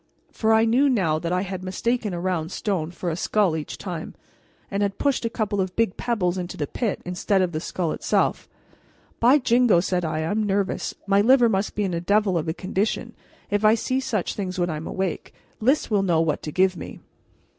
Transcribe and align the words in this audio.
For 0.31 0.51
I 0.51 0.65
knew 0.65 0.89
now 0.89 1.19
that 1.19 1.31
I 1.31 1.41
had 1.43 1.63
mistaken 1.63 2.11
a 2.11 2.19
round 2.19 2.51
stone 2.51 2.89
for 2.89 3.11
a 3.11 3.15
skull 3.15 3.55
each 3.55 3.77
time, 3.77 4.15
and 4.71 4.81
had 4.81 4.97
pushed 4.97 5.25
a 5.25 5.29
couple 5.29 5.61
of 5.61 5.75
big 5.75 5.95
pebbles 5.95 6.39
into 6.39 6.57
the 6.57 6.65
pit 6.65 7.03
instead 7.05 7.39
of 7.43 7.51
the 7.51 7.59
skull 7.59 7.91
itself. 7.91 8.49
"By 9.19 9.37
jingo!" 9.37 9.79
said 9.79 10.03
I, 10.03 10.23
"I'm 10.23 10.41
nervous; 10.43 10.95
my 11.05 11.21
liver 11.21 11.49
must 11.49 11.75
be 11.75 11.83
in 11.83 11.93
a 11.93 12.01
devil 12.01 12.35
of 12.35 12.47
a 12.47 12.53
condition 12.55 13.13
if 13.51 13.63
I 13.63 13.75
see 13.75 13.99
such 13.99 14.33
things 14.33 14.57
when 14.57 14.71
I'm 14.71 14.87
awake! 14.87 15.35
Lys 15.59 15.91
will 15.91 16.01
know 16.01 16.19
what 16.19 16.41
to 16.41 16.51
give 16.51 16.75
me." 16.75 16.99